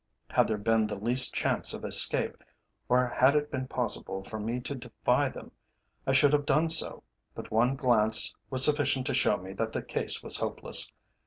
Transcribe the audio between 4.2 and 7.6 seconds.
for me to defy them, I should have done so, but